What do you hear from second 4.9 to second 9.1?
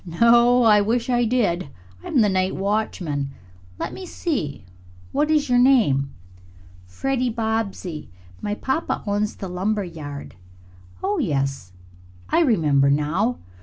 what is your name?" "Freddie Bobbsey. My papa